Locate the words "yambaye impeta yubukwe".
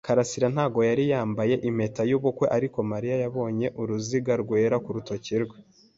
1.13-2.45